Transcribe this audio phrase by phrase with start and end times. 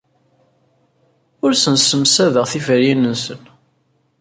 [1.43, 3.41] Ur asen-ssemsadeɣ tiferyin-nsen.